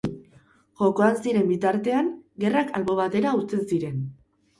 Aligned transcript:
Jokoan 0.79 1.19
ziren 1.25 1.43
bitartean, 1.51 2.09
gerrak 2.45 2.73
albo 2.79 2.97
batera 3.01 3.35
uzten 3.41 3.63
ziren. 3.75 4.01